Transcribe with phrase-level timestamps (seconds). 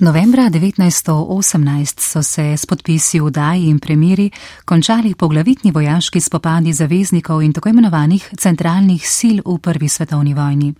[0.00, 4.30] Novembra 1918 so se s podpisi vdaj in premiri
[4.64, 10.74] končali poglavitni vojaški spopadi zaveznikov in tako imenovanih centralnih sil v Prvi svetovni vojni.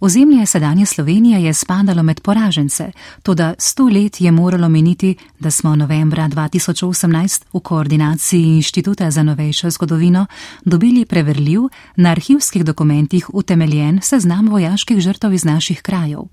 [0.00, 2.92] Ozemlje sedanje Slovenije je spadalo med poražence,
[3.22, 9.70] tudi sto let je moralo meniti, da smo novembra 2018 v koordinaciji Inštituta za novejšo
[9.70, 10.26] zgodovino
[10.64, 11.60] dobili preverljiv,
[11.96, 16.24] na arhivskih dokumentih utemeljen seznam vojaških žrtev iz naših krajev.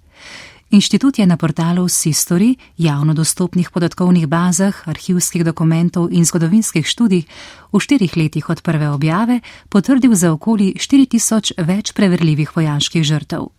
[0.71, 7.25] Inštitut je na portalu Sistori, javno dostopnih podatkovnih bazah, arhivskih dokumentov in zgodovinskih študij
[7.73, 9.39] v štirih letih od prve objave
[9.69, 13.49] potrdil za okoli 4000 več preverljivih vojaških žrtev.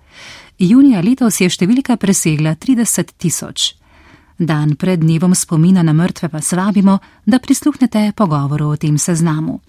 [0.58, 3.74] Junija letos je številka presegla 30 tisoč.
[4.38, 9.60] Dan pred dnevom spomina na mrtve vas vabimo, da prisluhnete pogovoru o tem seznamu.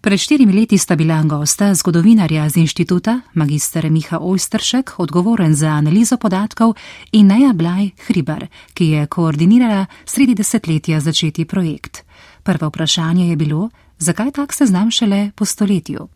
[0.00, 6.16] Pred štirimi leti sta bila gosta zgodovinarja z inštituta, magistr Miha Ojstršek, odgovoren za analizo
[6.16, 6.72] podatkov,
[7.12, 12.04] in Neja Blaj Hribar, ki je koordinirala sredi desetletja začeti projekt.
[12.42, 16.08] Prvo vprašanje je bilo, zakaj tak seznam šele po stoletju?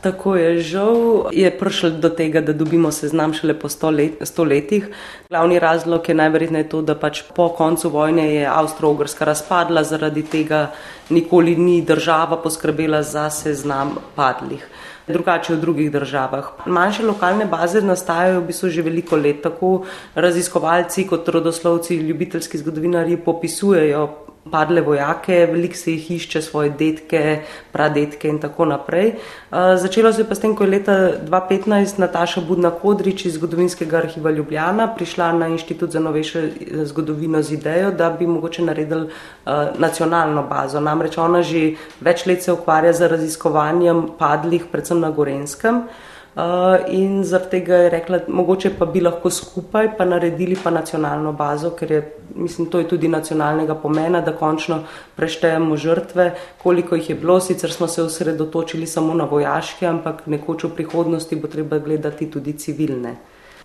[0.00, 0.96] Tako je žal,
[1.32, 4.88] je prišlo do tega, da dobimo seznam šele po sto, let, sto letih.
[5.30, 10.70] Glavni razlog je najverjetneje to, da pač po koncu vojne je Avstro-Ogrska razpadla, zaradi tega
[11.10, 14.66] nikoli ni država poskrbela za seznam padlih.
[15.08, 16.66] Drugače v drugih državah.
[16.66, 23.16] Manjše lokalne baze nastajajo v bistvu že veliko let, tako raziskovalci kot rodoslovci, ljubiteljski zgodovinari
[23.16, 29.12] popisujejo padle vojake, veliko se jih išče, svoje detke, pradetke in tako naprej.
[29.50, 33.98] Začelo se je pa s tem, ko je leta 2015 Nataša Budna Kodrič iz zgodovinskega
[33.98, 36.42] arhiva Ljubljana prišla na Inštitut za novejšo
[36.84, 39.08] zgodovino z idejo, da bi mogoče naredili
[39.78, 40.80] nacionalno bazo.
[40.80, 45.82] Namreč ona že več let se ukvarja z raziskovanjem padlih, predvsem na Gorenskem.
[46.36, 46.42] Uh,
[46.92, 51.70] in zaradi tega je rekla, mogoče pa bi lahko skupaj pa naredili pa nacionalno bazo,
[51.70, 52.00] ker je,
[52.34, 54.82] mislim, to je tudi nacionalnega pomena, da končno
[55.16, 56.26] preštejemo žrtve,
[56.62, 61.40] koliko jih je bilo, sicer smo se osredotočili samo na vojaške, ampak nekoč v prihodnosti
[61.40, 63.16] bo treba gledati tudi civilne.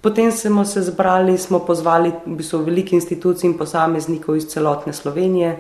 [0.02, 5.58] Potem smo se zbrali, smo pozvali v bistvu veliki institucij in posameznikov iz celotne Slovenije,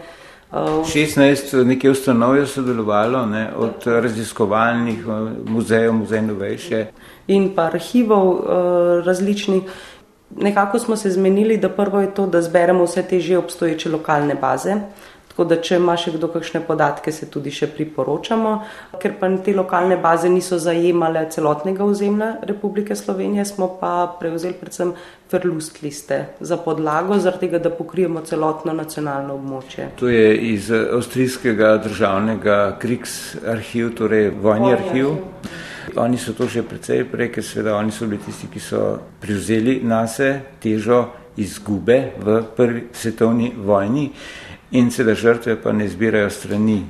[0.51, 5.05] 16 nekaj ustanov je sodelovalo, ne, od raziskovalnih
[5.45, 6.85] muzejev, muzej novejše.
[7.27, 8.43] In pa arhivov uh,
[9.05, 9.63] različnih.
[10.35, 14.35] Nekako smo se zmenili, da prvo je to, da zberemo vse te že obstoječe lokalne
[14.35, 14.75] baze,
[15.41, 18.49] Tako da, če ima še kdo kakšne podatke, se tudi še priporočamo,
[19.01, 24.91] ker pa te lokalne baze niso zajemale celotnega ozemlja Republike Slovenije, smo pa prevzeli predvsem
[25.31, 29.87] ferlust liste za podlago, zaradi tega, da pokrijemo celotno nacionalno območje.
[29.97, 35.09] To je iz avstrijskega državnega Kriks arhiv, torej vojni arhiv.
[35.97, 38.83] Oni so to že precej prej, ker seveda oni so bili tisti, ki so
[39.25, 40.29] prevzeli nase
[40.61, 41.01] težo
[41.41, 44.11] izgube v prvi svetovni vojni
[44.71, 46.85] in se da žrtve pa ne zbirajo strani.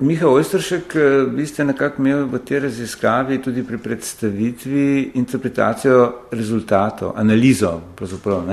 [0.00, 7.12] Miha Ojstršek, eh, vi ste nekako imeli v tej raziskavi tudi pri predstavitvi interpretacijo rezultatov,
[7.16, 8.48] analizo pravzaprav.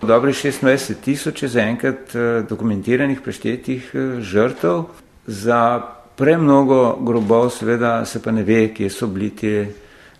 [0.00, 4.84] Dobri 26 tisoč je zaenkrat eh, dokumentiranih preštetih eh, žrtev,
[5.26, 5.82] za
[6.16, 9.66] premnogo grobov seveda se pa ne ve, kje so bili ti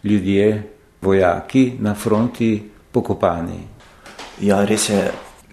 [0.05, 0.63] ljudje,
[1.03, 2.63] vojaki na fronti
[2.93, 3.61] pokopani.
[4.41, 5.11] Ja, res je,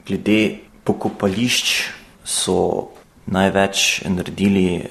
[0.07, 1.98] glede pokopališč
[2.29, 2.93] so
[3.25, 4.85] največ naredili eh,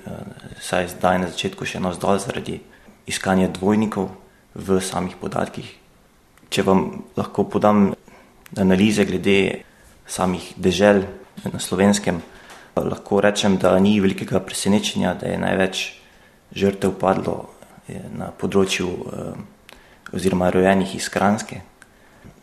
[0.59, 2.59] zdaj na začetku še na vzdolj zaradi
[3.07, 4.22] iskanja dvojnikov
[4.55, 5.67] v samih podatkih.
[6.49, 7.91] Če vam lahko podam
[8.57, 9.63] analize glede
[10.07, 11.03] samih dežel
[11.43, 12.21] na slovenskem,
[12.75, 15.83] lahko rečem, da ni velikega presenečenja, da je največ
[16.53, 17.53] žrtev padlo
[18.13, 21.61] na področju eh, oziroma rojenih iz Kranske.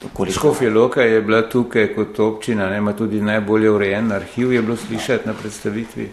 [0.00, 4.76] Škofje Loka je bila tukaj kot občina, ne, ima tudi najbolje urejen arhiv, je bilo
[4.76, 6.08] slišati na predstavitvi.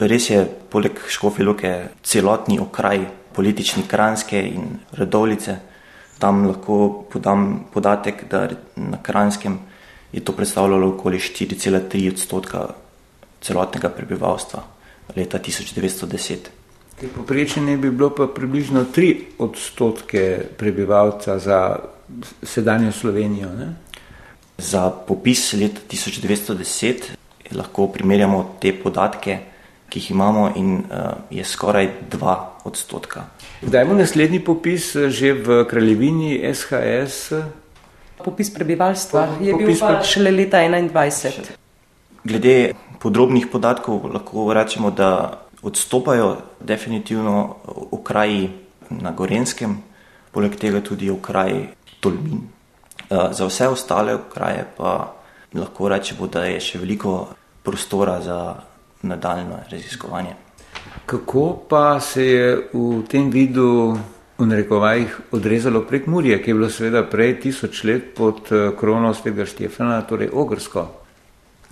[0.00, 0.42] Res je,
[0.72, 3.04] poleg Škofje Loke celotni okraj
[3.38, 4.62] politični Kranske in
[4.98, 5.56] Redovlice.
[6.18, 9.58] Tam lahko podam podatek, da na Kranskem
[10.12, 12.64] je to predstavljalo okoli 4,3 odstotka
[13.40, 14.62] celotnega prebivalstva
[15.16, 16.50] leta 1910.
[17.14, 20.24] Poprečje ne bi bilo pa približno 3 odstotke
[20.58, 21.60] prebivalca za
[22.42, 23.52] sedanjo Slovenijo.
[23.54, 23.68] Ne?
[24.58, 27.14] Za popis leta 1910
[27.54, 29.38] lahko primerjamo te podatke
[29.88, 32.36] ki jih imamo, in uh, je skoraj 2
[32.68, 33.24] odstotka.
[33.62, 37.32] Kdaj bo naslednji popis že v kraljevini SHS?
[38.24, 41.56] Popis prebivalstva je popis bil pa šele leta 2021.
[42.24, 47.56] Glede podrobnih podatkov lahko rečemo, da odstopajo definitivno
[47.90, 48.50] okraji
[48.90, 49.78] na Gorenskem,
[50.32, 51.68] poleg tega tudi okraji
[52.00, 52.42] Tolmin.
[53.10, 55.14] Eh, za vse ostale kraje pa
[55.54, 57.28] lahko rečemo, da je še veliko
[57.62, 58.54] prostora za
[59.02, 60.34] nadaljno raziskovanje.
[61.06, 63.98] Kako pa se je v tem vidu
[64.38, 69.14] v narekovajih odrezalo prek Murje, ki je bilo seveda prej tisoč let pod eh, krono
[69.14, 70.86] svega Štefana, torej ogrsko?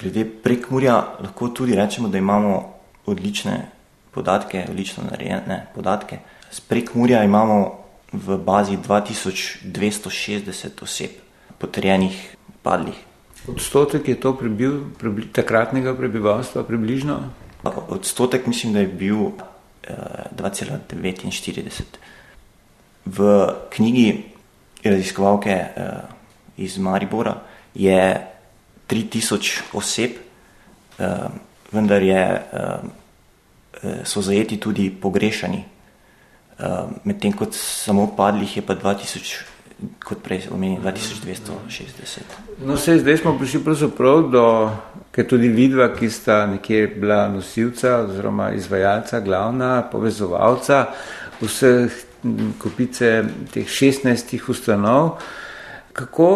[0.00, 2.74] Glede prek Murja lahko tudi rečemo, da imamo
[3.06, 3.70] odlične
[4.10, 6.18] podatke, odlično narejene podatke.
[6.50, 11.10] Z prek Murja imamo v bazi 2260 oseb
[11.58, 12.94] potrjenih, padlih.
[13.48, 17.45] Odstotek je to prebil prebli, takratnega prebivalstva približno?
[17.88, 19.16] Odstotek mislim, da je bil
[19.82, 19.94] eh,
[20.36, 21.82] 2,49.
[23.04, 24.24] V knjigi
[24.84, 25.82] raziskovalke uh,
[26.56, 27.34] iz Maribora
[27.74, 28.26] je
[28.88, 30.10] 3000 oseb,
[30.98, 31.06] uh,
[31.72, 35.64] vendar je, uh, so zajeti tudi pogrešani.
[36.58, 39.55] Uh, Medtem ko samo padlih je pa 2000
[40.04, 42.20] kot prej omenili, 2260.
[42.64, 44.44] No, se, zdaj smo prišli pravzaprav do,
[45.12, 50.86] ker tudi vidva, ki sta nekje bila nosilca oziroma izvajalca, glavna povezovalca
[51.40, 51.92] vseh
[52.58, 55.18] kopice teh 16 ustanov.
[55.92, 56.30] Kako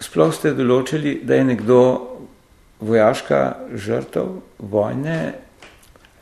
[0.00, 1.80] sploh ste določili, da je nekdo
[2.80, 3.40] vojaška
[3.74, 5.18] žrtev vojne?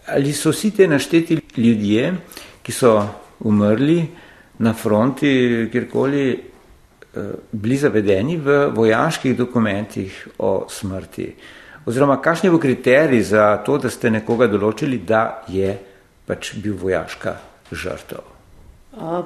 [0.09, 2.13] Ali so vsi te našteti ljudje,
[2.63, 2.97] ki so
[3.45, 4.07] umrli,
[4.59, 7.21] na fronti, kjerkoli, eh,
[7.53, 11.35] bili zavedeni v vojaških dokumentih o smrti?
[11.87, 15.77] Oziroma, kakšni bo kriterij za to, da ste nekoga določili, da je
[16.27, 17.37] pač bil vojaška
[17.71, 18.25] žrtev?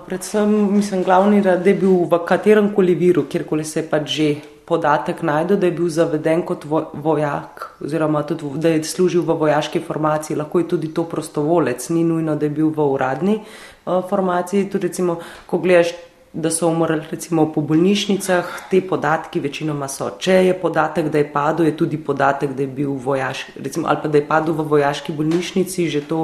[0.06, 4.28] Predvsem, mislim, glavni, da je bil v katerem koli viru, kjerkoli se je pač že
[4.70, 6.64] podatek najdel, da je bil zaveden kot
[7.04, 12.04] vojak, oziroma tudi, da je služil v vojaški formaciji, lahko je tudi to prostovolec, ni
[12.06, 14.68] nujno, da je bil v uradni uh, formaciji.
[14.70, 15.18] Tudi, recimo,
[15.50, 15.90] ko gledaš,
[16.32, 20.12] da so umrli recimo, po bolnišnicah, te podatki večinoma so.
[20.22, 23.98] Če je podatek, da je padel, je tudi podatek, da je bil vojaški, recimo, ali
[24.02, 26.20] pa da je padel v vojaški bolnišnici, že to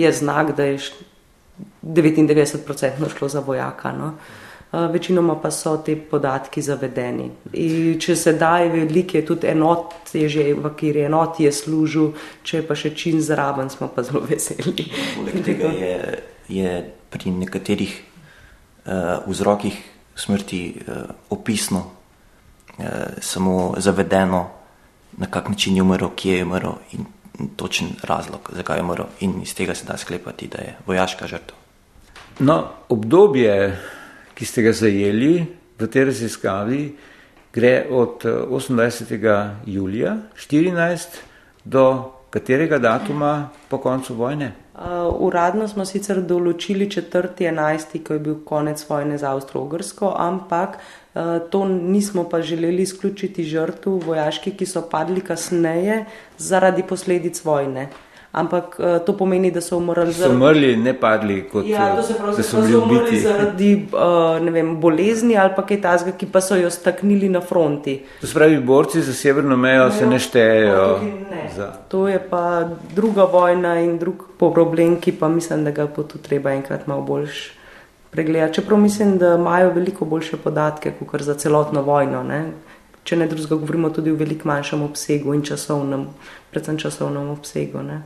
[0.00, 0.78] je znak, da je
[1.84, 3.92] 99% šlo za vojaka.
[3.92, 4.14] No?
[4.72, 7.26] Uh, večinoma pa so te podatki zavedeni.
[7.60, 12.14] In če se daj, veliko je tudi enot, je že v kateri enoti je služil,
[12.42, 14.88] če pa še čim zraven, smo pa zelo veseli.
[15.76, 16.72] Je, je
[17.12, 19.76] pri nekaterih uh, vzrokih
[20.16, 21.84] smrti uh, opisno,
[22.78, 24.44] uh, samo zavedeno,
[25.20, 27.04] na kak način je umrl, kje je umrl in
[27.60, 31.60] točen razlog, zakaj je umrl, in iz tega se da sklepati, da je vojaška žrtev.
[32.40, 33.76] No, obdobje
[34.42, 35.46] ki ste ga zajeli
[35.78, 36.80] v tej raziskavi,
[37.54, 39.14] gre od 28.
[39.14, 41.22] Eh, julija 2014
[41.62, 44.50] do katerega datuma po koncu vojne?
[44.74, 51.38] Uh, uradno smo sicer določili 4.11., ko je bil konec vojne za Avstro-Ogrsko, ampak uh,
[51.46, 56.06] to nismo pa želeli izključiti žrtv vojaških, ki so padli kasneje
[56.38, 57.92] zaradi posledic vojne.
[58.32, 60.32] Ampak uh, to pomeni, da so umrli zaradi.
[60.32, 63.18] So umrli, ne padli kot ja, se pravi, da so bili ubiti.
[63.20, 67.98] Zaradi uh, vem, bolezni ali pa kaj tasga, ki pa so jo staknili na fronti.
[68.20, 70.86] To se pravi, borci za severno mejo ne, se ne štejejo.
[71.30, 71.42] Ne.
[71.92, 76.18] To je pa druga vojna in drug problem, ki pa mislim, da ga bo tu
[76.18, 77.50] treba enkrat malo boljš.
[78.10, 78.54] Pregledati.
[78.54, 82.22] Čeprav mislim, da imajo veliko boljše podatke, kot za celotno vojno.
[82.22, 82.44] Ne?
[83.04, 86.08] Če ne drugega, govorimo tudi o veliko manjšem obsegu in časovnem,
[86.50, 87.84] predvsem časovnem obsegu.
[87.84, 88.02] Ne?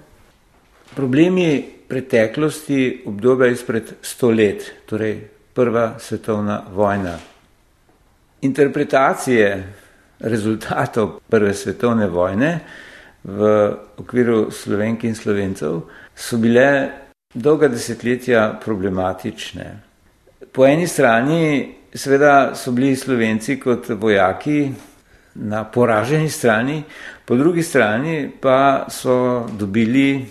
[0.95, 5.21] Problemi preteklosti obdobja izpred sto let, torej
[5.55, 7.19] prva svetovna vojna.
[8.43, 9.73] Interpretacije
[10.21, 12.61] rezultatov prve svetovne vojne
[13.25, 15.81] v okviru slovenk in slovencev
[16.15, 16.91] so bile
[17.35, 19.67] dolga desetletja problematične.
[20.53, 24.71] Po eni strani seveda so bili slovenci kot vojaki
[25.35, 26.83] na poraženi strani,
[27.25, 30.25] po drugi strani pa so dobili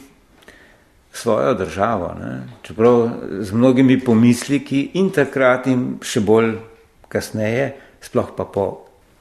[1.16, 2.14] svojo državo.
[2.20, 2.44] Ne?
[2.62, 6.58] Čeprav z mnogimi pomisliki in takrat in še bolj
[7.08, 7.72] kasneje,
[8.04, 8.66] sploh pa po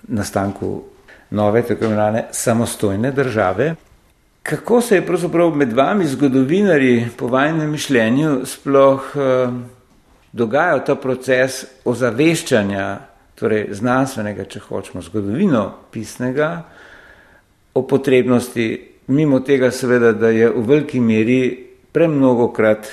[0.08, 0.82] nastanku
[1.30, 3.74] nove, tako imenovane samostojne države.
[4.42, 9.52] Kako se je pravzaprav med vami, zgodovinari, po vajnem mišljenju, sploh eh,
[10.32, 12.88] dogajal ta proces ozaveščanja,
[13.38, 16.50] torej znanstvenega, če hočemo, zgodovino pisnega,
[17.74, 18.66] o potrebnosti,
[19.06, 21.63] mimo tega seveda, da je v veliki meri
[21.94, 22.86] premnogokrat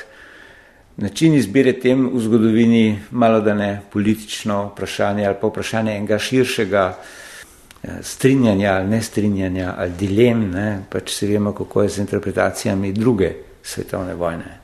[0.97, 6.83] način izbire tem v zgodovini malo da ne politično vprašanje ali pa vprašanje enega širšega
[6.93, 10.83] eh, strinjanja ali nestrinjanja ali dilem, ne?
[10.89, 14.57] pač se vemo, kako je z interpretacijami druge svetovne vojne.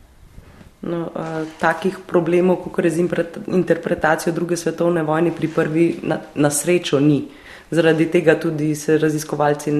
[0.82, 3.06] No, uh, takih problemov, kot je z
[3.48, 7.24] interpretacijo druge svetovne vojne, pri prvi na, na srečo ni.
[7.72, 9.72] Zaradi tega tudi se raziskovalci,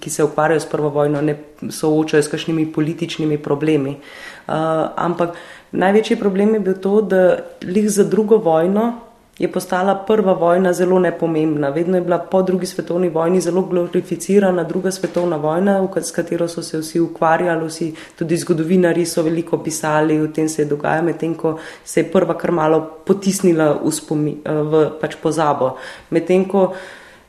[0.00, 1.36] ki se ukvarjajo s prvo vojno, ne
[1.70, 3.96] soočajo s kakšnimi političnimi problemi.
[3.96, 4.54] Uh,
[4.96, 5.38] ampak
[5.72, 8.92] največji problem je bil to, da lih za drugo vojno
[9.40, 11.68] je postala prva vojna zelo nepomembna.
[11.68, 16.62] Vedno je bila po drugi svetovni vojni zelo glorificirana druga svetovna vojna, s katero so
[16.62, 21.34] se vsi ukvarjali, vsi tudi zgodovinari so veliko pisali o tem, se je dogajalo, medtem
[21.34, 25.76] ko se je prva kar malo potisnila v, spomi, v pač pozabo.
[26.10, 26.74] Medtem ko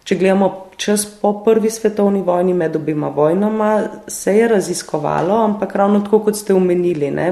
[0.01, 0.47] Če gledamo
[0.81, 3.67] čas po prvi svetovni vojni, med obima vojnama,
[4.09, 7.27] se je raziskovalo, ampak ravno tako, kot ste omenili, ne?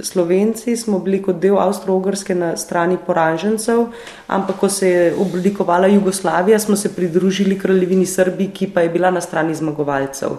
[0.00, 3.88] Slovenci smo bili kot del Avstro-Ogrske na strani poražencev,
[4.26, 9.10] ampak ko se je oblikovala Jugoslavija, smo se pridružili kraljevini Srbiji, ki pa je bila
[9.10, 10.38] na strani zmagovalcev.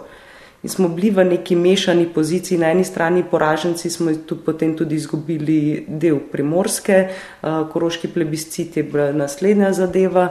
[0.64, 4.96] In smo bili v neki mešani poziciji, na eni strani poraženci smo tu potem tudi
[4.96, 10.30] izgubili del primorske, eh, koroški plebiscit je bila naslednja zadeva.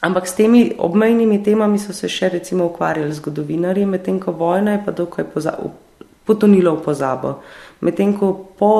[0.00, 4.82] Ampak s temi obmejnimi temami so se še recimo ukvarjali zgodovinarji, medtem ko vojna je
[4.86, 5.26] pa dokaj
[6.24, 7.40] potonila v pozabo.
[7.82, 8.74] Medtem ko po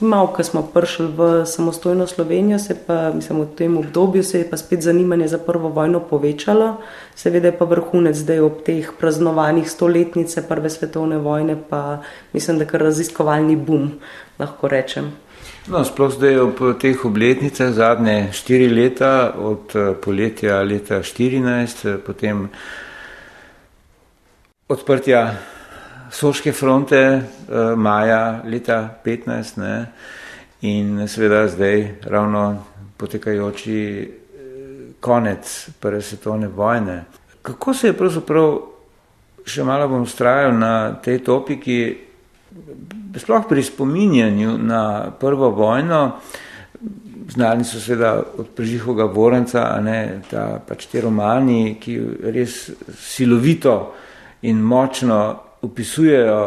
[0.00, 4.50] malo, ko smo prišli v samostojno Slovenijo, se pa, mislim, v tem obdobju se je
[4.50, 6.76] pa spet zanimanje za prvo vojno povečalo.
[7.16, 12.68] Seveda je pa vrhunec zdaj ob teh praznovanjih stoletnice prve svetovne vojne, pa mislim, da
[12.68, 13.96] kar raziskovalni bum,
[14.38, 15.23] lahko rečem.
[15.64, 21.98] No, sploh zdaj ob teh obletnicah, zadnje štiri leta, od eh, poletja leta 2014, eh,
[22.04, 22.48] potem
[24.68, 25.22] odprtja
[26.12, 27.22] Soške fronte eh,
[27.76, 29.74] maja leta 2015 ne,
[30.68, 32.44] in seveda zdaj ravno
[32.96, 33.80] potekajoči
[35.00, 37.04] konec prve svetovne vojne.
[37.42, 38.54] Kako se je pravzaprav,
[39.44, 41.80] še malo bom ustrajal na tej topiki,
[43.18, 46.12] sploh pri spominjanju na prvo vojno,
[47.28, 51.98] znani so seveda od Prežihoga Vorenca, ne, ta, pač te romani, ki
[52.34, 52.70] res
[53.00, 53.94] silovito
[54.42, 55.20] in močno
[55.62, 56.38] opisujejo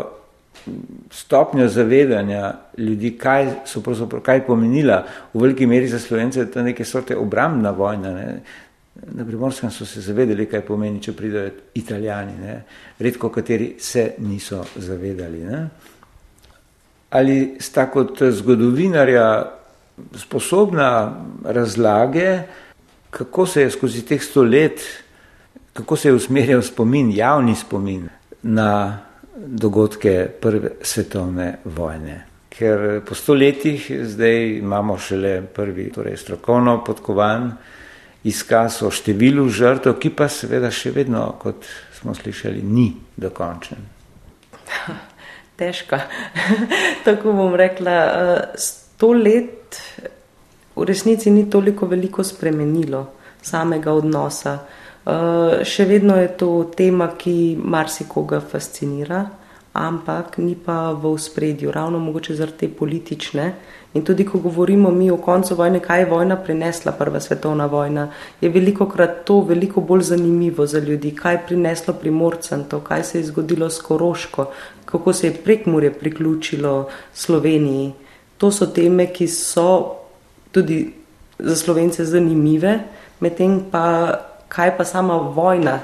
[1.11, 5.01] stopnjo zavedanja ljudi, kaj so pravzaprav, kaj pomenila
[5.33, 8.11] v veliki meri za Slovence, to neke sorte obrambna vojna.
[8.13, 8.39] Ne.
[9.13, 11.49] Na Primorskem so se zavedali, kaj pomeni, če pridejo
[11.79, 12.55] italijani, ne.
[12.99, 15.45] redko kateri se niso zavedali.
[15.45, 15.67] Ne
[17.09, 19.51] ali sta kot zgodovinarja
[20.15, 22.39] sposobna razlage,
[23.09, 24.81] kako se je skozi teh sto let,
[25.73, 28.09] kako se je usmerjal spomin, javni spomin
[28.43, 28.99] na
[29.35, 32.25] dogodke prve svetovne vojne.
[32.49, 37.51] Ker po stoletjih zdaj imamo šele prvi, torej strokovno podkovan
[38.23, 43.96] izkaz o številu žrtev, ki pa seveda še vedno, kot smo slišali, ni dokončen.
[45.57, 46.01] Težka.
[47.05, 49.81] Tako bom rekla, eh, sto let
[50.75, 53.07] v resnici ni toliko veliko spremenilo
[53.41, 54.57] samega odnosa.
[55.07, 59.25] Eh, še vedno je to tema, ki marsikoga fascinira,
[59.77, 63.53] ampak ni pa v spredju, ravno mogoče zaradi te politične.
[63.93, 68.09] In tudi, ko govorimo mi o koncu vojne, kaj je vojna prinesla, prva svetovna vojna,
[68.41, 73.03] je veliko krat to veliko bolj zanimivo za ljudi, kaj je prineslo primorcem to, kaj
[73.03, 74.49] se je zgodilo s Koroško,
[74.85, 77.93] kako se je prekmurje priključilo Sloveniji.
[78.37, 79.95] To so teme, ki so
[80.51, 80.93] tudi
[81.39, 82.79] za slovence zanimive,
[83.19, 84.13] medtem pa
[84.47, 85.79] kaj pa sama vojna,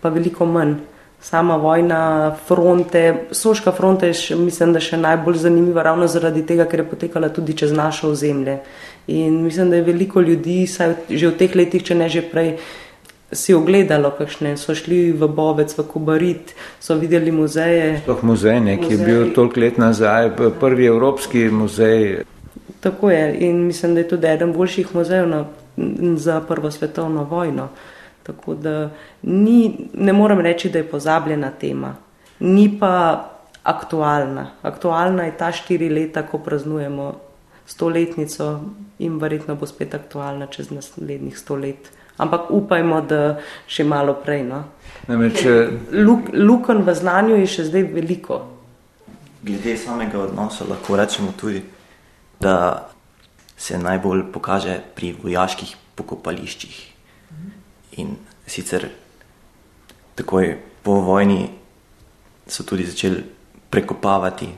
[0.00, 0.89] pa veliko manj.
[1.22, 6.64] Sama vojna, fronte, soška fronta je, še, mislim, da še najbolj zanimiva ravno zaradi tega,
[6.64, 8.60] ker je potekala tudi čez naše ozemlje.
[9.12, 12.54] In mislim, da je veliko ljudi, saj že v teh letih, če ne že prej,
[13.32, 18.00] si ogledalo, kakšne so šli v Bovec, v Kubarit, so videli muzeje.
[18.02, 22.24] Sploh muzej, ne, ki je bil toliko let nazaj, prvi evropski muzej.
[22.80, 25.44] Tako je in mislim, da je tudi eden boljših muzejev na,
[26.16, 27.68] za prvo svetovno vojno.
[28.22, 28.90] Tako da
[29.22, 31.94] ni, ne morem reči, da je pozabljena tema,
[32.40, 33.30] ni pa
[33.62, 34.50] aktualna.
[34.62, 37.12] Aktualna je ta štiri leta, ko praznujemo
[37.66, 38.60] stoletnico
[38.98, 44.44] in verjetno bo spet aktualna čez naslednjih sto let ampak upajmo, da še malo prej.
[44.44, 44.64] No.
[45.08, 48.42] Luk, luken v znanju je še zdaj veliko.
[49.40, 51.62] Glede samega odnosa lahko rečemo tudi,
[52.40, 52.88] da
[53.56, 56.89] se najbolj pokaže pri vojaških pokopališčih.
[57.98, 58.16] In
[58.46, 58.88] sicer
[60.14, 61.48] takoj po vojni
[62.46, 63.24] so tudi začeli
[63.70, 64.48] prekopavati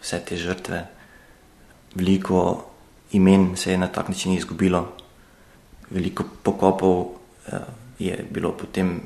[0.00, 0.86] vse te žrtve.
[1.94, 2.64] Veliko
[3.12, 4.96] imen se je na tak način izgubilo,
[5.90, 7.06] veliko pokopov
[7.98, 9.00] je bilo potem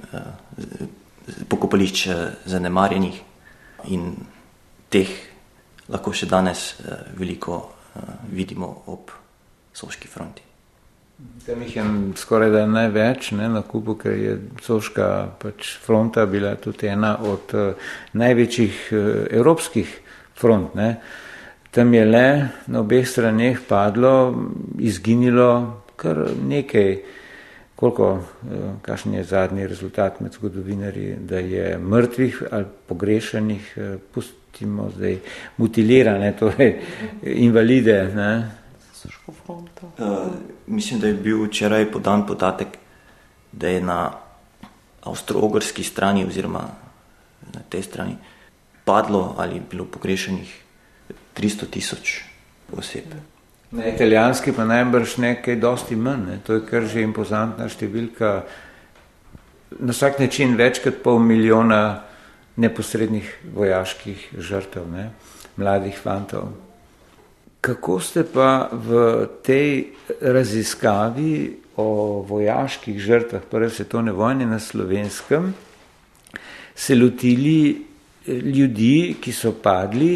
[1.49, 2.09] pokopališč
[2.45, 3.21] zanemarjenih
[3.91, 4.15] in
[4.89, 5.11] teh
[5.89, 6.75] lahko še danes
[7.19, 7.63] veliko
[8.31, 9.11] vidimo ob
[9.77, 10.56] Soški fronti.
[11.47, 11.83] Tam jih je
[12.21, 15.07] skoraj da največ ne, na kupu, ker je Soška
[15.41, 18.99] pač fronta bila tudi ena od uh, največjih uh,
[19.39, 19.95] evropskih
[20.37, 20.75] front.
[20.77, 20.91] Ne.
[21.73, 22.27] Tam je le
[22.67, 24.13] na obeh straneh padlo,
[24.79, 25.49] izginilo
[25.97, 26.93] kar nekaj,
[27.77, 34.91] koliko, uh, kakšen je zadnji rezultat med zgodovinarji, da je mrtvih ali pogrešanih, uh, pustimo
[34.99, 35.17] zdaj
[35.57, 36.77] mutilirane, torej
[37.25, 37.99] invalide.
[38.21, 38.31] Ne
[39.07, 39.91] Soško fronto.
[39.99, 40.33] Uh,
[40.67, 42.79] mislim, da je bil včeraj podan podatek,
[43.53, 44.13] da je na
[45.07, 46.67] avstro-ogrski strani oziroma
[47.55, 48.17] na tej strani
[48.85, 50.63] padlo ali bilo pogrešenih
[51.37, 52.23] 300 tisoč
[52.73, 53.15] oseb.
[53.71, 56.39] Na italijanski pa najbrž nekaj dosti manj, ne?
[56.47, 58.31] to je kar že impozantna številka,
[59.79, 62.03] na vsak način več kot pol milijona
[62.57, 65.11] neposrednih vojaških žrtev, ne?
[65.57, 66.53] mladih fantov.
[67.67, 68.91] Kako ste pa v
[69.43, 69.91] tej
[70.23, 75.51] raziskavi o vojaških žrtvah Prve svetovne vojne na slovenskem
[76.71, 80.15] se lotili eh, ljudi, ki so padli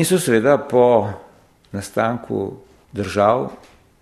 [0.00, 1.12] in so seveda po
[1.76, 2.56] nastanku
[2.92, 3.52] držav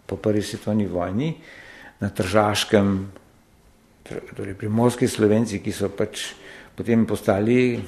[0.06, 1.34] po Prvi svetovni vojni
[1.98, 3.10] na Tržaškem,
[4.36, 6.36] torej primorski slovenci, ki so pač
[6.76, 7.80] potem postali,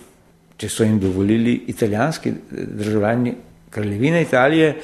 [0.58, 3.34] če so jim dovolili, italijanski državljani
[3.70, 4.74] kraljevine Italije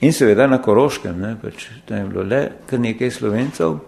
[0.00, 3.78] in seveda na Koroškem, ne, pač, tam je bilo le kar nekaj slovencev.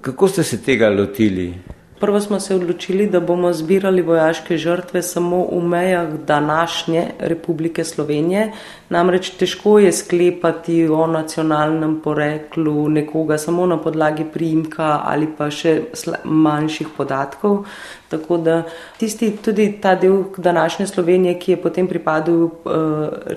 [0.00, 1.52] Kako ste se tega lotili?
[2.00, 8.52] Prvo smo se odločili, da bomo zbirali vojaške žrtve samo v mejah današnje Republike Slovenije.
[8.88, 15.80] Namreč težko je sklepati o nacionalnem poreklu nekoga samo na podlagi priimka ali pa še
[16.24, 17.64] manjših podatkov.
[18.08, 18.58] Tako da
[18.98, 22.52] tisti, tudi ta del današnje Slovenije, ki je potem pripadal uh,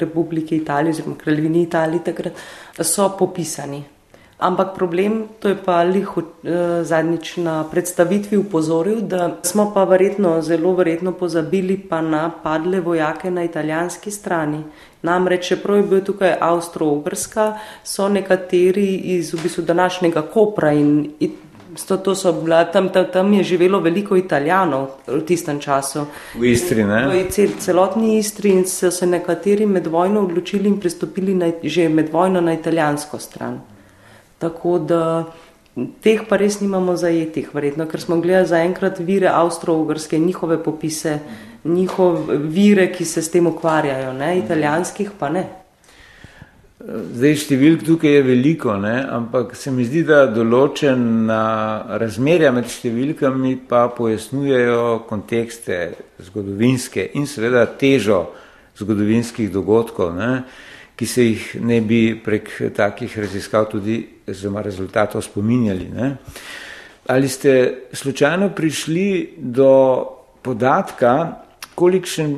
[0.04, 2.44] Republiki Italiji oziroma Kraljevini Italiji takrat,
[2.82, 3.99] so popisani.
[4.40, 10.42] Ampak problem, to je pa liho eh, zadnjič na predstavitvi upozoril, da smo pa verjetno,
[10.42, 14.64] zelo verjetno pozabili pa na padle vojake na italijanski strani.
[15.02, 21.10] Namreč, čeprav je bil tukaj Avstro-Ogrska, so nekateri iz v bistvu današnjega Kopra in
[21.88, 26.06] to, to so bila, tam, tam, tam je živelo veliko italijanov v tistem času.
[26.36, 27.08] V Istri, ne?
[27.08, 31.90] V cel, celotni Istri in so se nekateri med vojno odločili in pristopili na, že
[31.90, 33.60] med vojno na italijansko stran.
[34.40, 35.04] Tako da
[36.04, 41.20] teh pa res nimamo zajetih, verjetno, ker smo gledali zaenkrat vire avstro-ogrske, njihove popise,
[41.64, 44.38] njihove vire, ki se s tem ukvarjajo, ne?
[44.40, 45.46] italijanskih pa ne.
[46.80, 48.96] Zdaj, številk tukaj je veliko, ne?
[49.04, 51.44] ampak se mi zdi, da določena
[52.00, 55.82] razmerja med številkami pa pojasnujejo kontekste
[56.24, 58.24] zgodovinske in seveda težo
[58.80, 60.16] zgodovinskih dogodkov.
[60.16, 60.34] Ne?
[61.00, 65.90] ki se jih ne bi prek takih raziskav tudi oziroma rezultatov spominjali.
[65.90, 66.16] Ne?
[67.10, 70.06] Ali ste slučajno prišli do
[70.42, 71.42] podatka,
[71.76, 72.36] kolikšen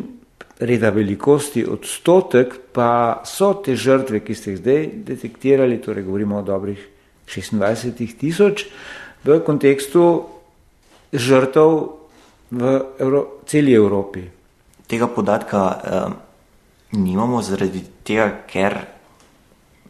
[0.62, 6.46] reda velikosti odstotek pa so te žrtve, ki ste jih zdaj detektirali, torej govorimo o
[6.46, 6.80] dobrih
[7.28, 8.66] 26 tisoč,
[9.26, 10.04] v kontekstu
[11.14, 11.72] žrtev
[12.52, 14.24] v Evro celi Evropi?
[14.88, 16.10] Tega podatka eh,
[16.98, 18.78] nimamo, zaradi tega, ker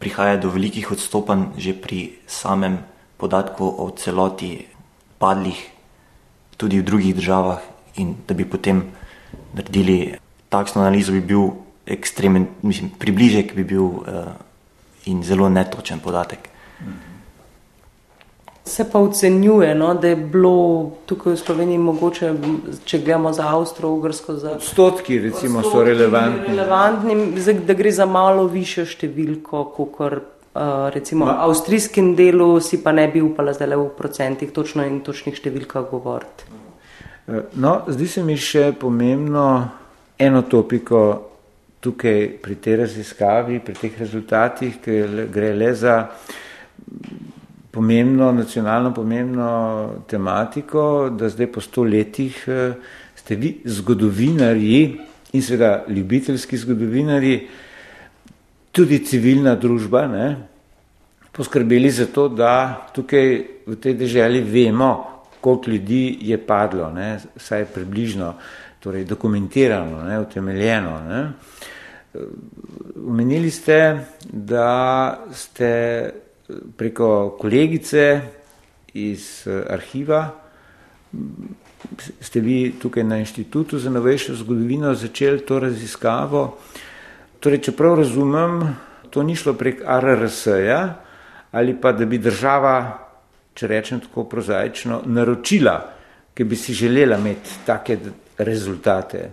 [0.02, 2.82] prihaja do velikih odstopanj že pri samem
[3.14, 4.66] podatku o celoti
[5.22, 5.58] padlih,
[6.58, 7.62] tudi v drugih državah,
[8.02, 8.90] in da bi potem
[9.54, 10.18] naredili
[10.50, 11.54] takšno analizo, bi bil
[11.86, 14.34] ekstremen, mislim, približek bi bil uh,
[15.06, 16.50] in zelo netočen podatek.
[16.82, 17.11] Mhm.
[18.64, 22.28] Se pa ocenjuje, no, da je bilo tukaj v Sloveniji mogoče,
[22.86, 24.36] če gledamo za Avstro-Ugrsko.
[24.54, 26.46] Odstotki, recimo, odstotki so relevantni.
[26.46, 27.16] relevantni.
[27.66, 30.14] Da gre za malo višjo številko, kot uh,
[30.94, 35.00] recimo v avstrijskem delu, si pa ne bi upala zdaj le v procentih točno in
[35.02, 36.46] točnih številkah govoriti.
[37.26, 39.46] Eh, no, zdi se mi še pomembno
[40.18, 41.02] eno topiko
[41.82, 45.96] tukaj pri tej raziskavi, pri teh rezultatih, ker gre le za
[47.72, 52.74] pomembno, nacionalno pomembno tematiko, da zdaj po sto letih eh,
[53.16, 54.98] ste vi zgodovinarji
[55.32, 57.36] in seveda ljubiteljski zgodovinarji,
[58.72, 60.26] tudi civilna družba, ne,
[61.32, 63.30] poskrbeli za to, da tukaj
[63.66, 64.90] v tej deželi vemo,
[65.40, 68.34] koliko ljudi je padlo, ne, saj približno,
[68.80, 70.92] torej dokumentirano, ne, utemeljeno.
[71.08, 71.22] Ne.
[73.08, 73.78] Omenili ste,
[74.28, 75.70] da ste
[76.76, 78.20] preko kolegice
[78.94, 80.30] iz arhiva,
[82.20, 86.42] ste vi tukaj na Inštitutu za novejšo zgodovino začeli to raziskavo.
[87.40, 88.60] Torej, če prav razumem,
[89.10, 90.82] to ni šlo prek RRS-ja
[91.52, 92.76] ali pa da bi država,
[93.54, 95.74] če rečem tako prozaično, naročila,
[96.32, 97.98] ki bi si želela imeti take
[98.38, 99.26] rezultate,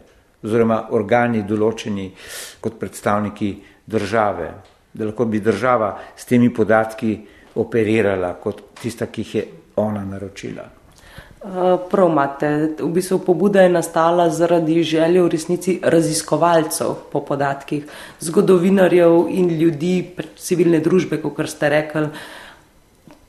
[0.44, 2.10] oziroma organi določeni
[2.60, 3.54] kot predstavniki
[3.88, 4.50] države,
[4.94, 7.18] da lahko bi država s temi podatki
[7.56, 10.80] operirala kot tista, ki jih je ona naročila.
[11.40, 12.76] Eh, prav imate.
[12.80, 17.86] V bistvu pobuda je nastala zaradi želje v resnici raziskovalcev po podatkih,
[18.20, 22.10] zgodovinarjev in ljudi, civilne družbe, kot ste rekli,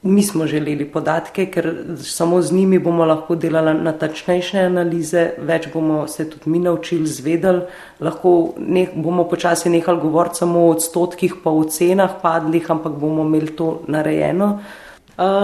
[0.03, 1.67] Mi smo želeli podatke, ker
[2.03, 7.61] samo z njimi bomo lahko delali natačnejše analize, več bomo se tudi mi naučili, zvedeli,
[8.01, 13.27] lahko ne, bomo počasi nehali govoriti samo o odstotkih, pa o cenah padlih, ampak bomo
[13.29, 14.55] imeli to narejeno.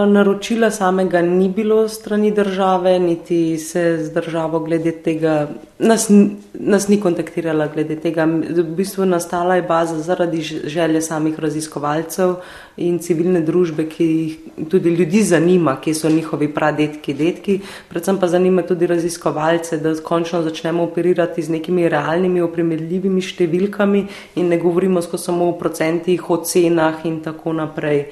[0.07, 6.11] Naročila samega ni bilo strani države, niti se z državo glede tega, nas,
[6.55, 8.25] nas ni kontaktirala glede tega.
[8.25, 12.35] V bistvu nastala je baza zaradi želje samih raziskovalcev
[12.77, 14.39] in civilne družbe, ki jih
[14.71, 17.59] tudi ljudi zanima, kje so njihovi pradetki, detki.
[17.89, 24.49] Predvsem pa zanima tudi raziskovalce, da končno začnemo operirati z nekimi realnimi, opremljivimi številkami in
[24.49, 28.07] ne govorimo samo o procentih, o cenah in tako naprej.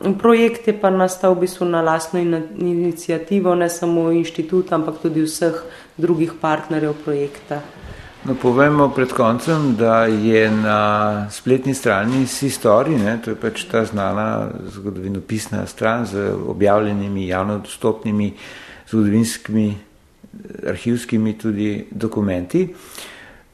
[0.00, 5.60] Projekt je pa nastal v bistvu na lastno inicijativo, ne samo inštitut, ampak tudi vseh
[5.96, 7.60] drugih partnerjev projekta.
[8.24, 10.80] No, povemo pred koncem, da je na
[11.30, 18.32] spletni strani Sistori, to je pač ta znana zgodovinopisna stran z objavljenimi javno dostopnimi
[18.88, 19.76] zgodovinskimi
[20.66, 22.74] arhivskimi tudi dokumenti,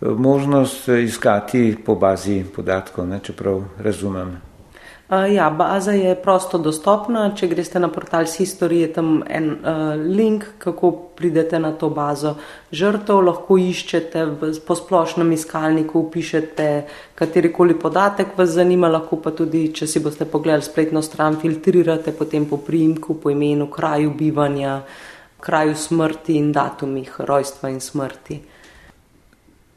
[0.01, 4.37] možnost iskati po bazi podatkov, ne, čeprav razumem
[5.09, 7.29] Uh, ja, baza je prosto dostopna.
[7.39, 12.33] Če greste na portal History, je tam en uh, link, kako pridete na to bazo
[12.75, 13.21] žrtev.
[13.29, 16.67] Lahko iščete v, po splošnem iskalniku, pišete
[17.15, 22.51] katerikoli podatek, vas zanima, lahko pa tudi, če si boste pogledali spletno stran, filtrirate potem
[22.51, 24.81] po primku, po imenu, kraju bivanja,
[25.39, 28.43] kraju smrti in datumih rojstva in smrti.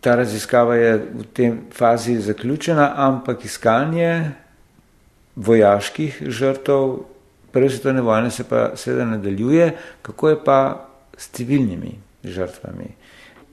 [0.01, 4.13] Ta raziskava je v tem fazi zaključena, ampak iskanje
[5.39, 6.97] vojaških žrtev
[7.51, 9.71] prve svetovne vojne se pa seveda nadaljuje,
[10.01, 12.87] kako je pa s civilnimi žrtvami.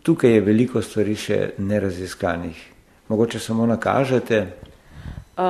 [0.03, 2.59] Tukaj je veliko stvari še neraziskanih.
[3.09, 4.47] Mogoče samo nakažete,
[5.37, 5.43] Uh,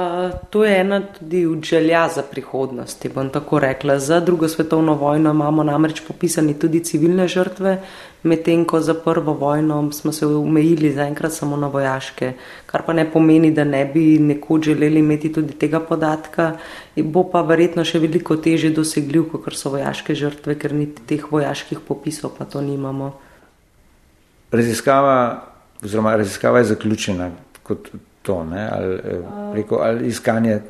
[0.50, 3.98] to je ena tudi od želja za prihodnost, bom tako rekla.
[3.98, 7.78] Za drugo svetovno vojno imamo namreč popisani tudi civilne žrtve,
[8.22, 12.32] medtem ko za prvo vojno smo se omejili zaenkrat samo na vojaške,
[12.66, 16.56] kar pa ne pomeni, da ne bi nekoč želeli imeti tudi tega podatka.
[16.96, 21.78] Bo pa verjetno še veliko teže dosegljiv, kot so vojaške žrtve, ker niti teh vojaških
[21.86, 23.12] popisov pa to nimamo.
[24.50, 25.46] Raziskava,
[25.84, 27.30] oziroma raziskava je zaključena.
[27.62, 27.94] Kot
[28.26, 28.68] to, ne?
[28.72, 29.20] ali, eh,
[29.52, 30.60] preko, ali iskanje?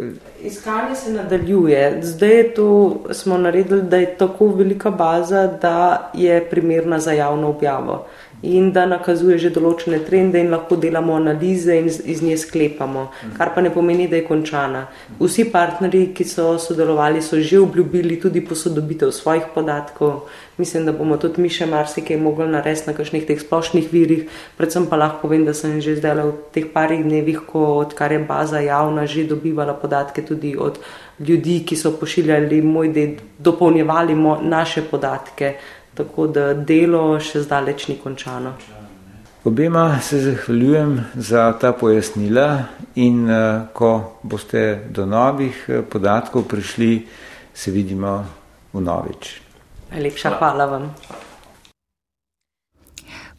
[0.42, 1.98] Iskanje se nadaljuje.
[2.02, 8.06] Zdaj tu smo naredili, da je tako velika baza, da je primerna za javno objavo
[8.42, 13.54] in da nakazuje že določene trende in lahko delamo analize in iz nje sklepamo, kar
[13.54, 14.86] pa ne pomeni, da je končana.
[15.20, 20.28] Vsi partnerji, ki so sodelovali, so že obljubili tudi posodobitev svojih podatkov.
[20.58, 24.86] Mislim, da bomo tudi mi še marsikaj mogli narediti na kakšnih teh splošnih virih, predvsem
[24.88, 28.60] pa lahko povem, da sem že zdaj v teh parih dnevih, ko odkar je baza
[28.60, 30.78] javna, že dobivala podatke tudi od
[31.20, 35.56] ljudi, ki so pošiljali moj del, dopolnjevali mo, naše podatke
[35.96, 38.52] tako da delo še zdaleč ni končano.
[39.46, 47.06] Obema se zahvaljujem za ta pojasnila in uh, ko boste do novih uh, podatkov prišli,
[47.54, 48.24] se vidimo
[48.74, 49.30] v novič.
[49.92, 50.90] Najlepša hvala vam.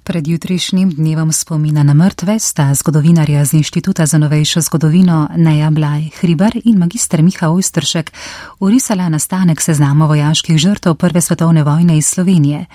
[0.07, 6.09] Pred jutrišnjim dnevom spomina na mrtve sta zgodovinarja z Inštituta za novejšo zgodovino Neja Blaj
[6.19, 8.11] Hribar in magistr Miha Ojstršek
[8.59, 12.65] urisala nastanek seznama vojaških žrtev Prve svetovne vojne iz Slovenije.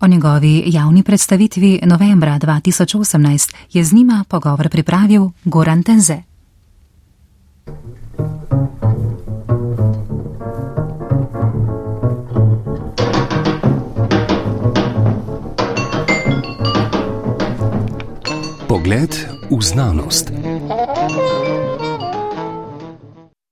[0.00, 6.22] O njegovi javni predstavitvi novembra 2018 je z njima pogovor pripravil Goran Tenze.
[18.72, 19.12] Pogled
[19.50, 20.32] v znanost.